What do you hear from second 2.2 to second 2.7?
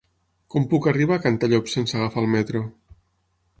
el metro?